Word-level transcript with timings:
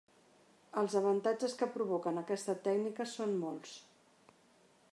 Els 0.81 0.95
avantatges 1.01 1.53
que 1.59 1.69
provoquen 1.77 2.19
aquesta 2.23 2.57
tècnica 2.69 3.09
són 3.15 3.37
molts. 3.45 3.79